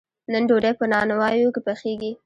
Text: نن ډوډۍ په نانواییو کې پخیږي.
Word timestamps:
نن 0.31 0.43
ډوډۍ 0.49 0.71
په 0.79 0.85
نانواییو 0.93 1.53
کې 1.55 1.61
پخیږي. 1.67 2.11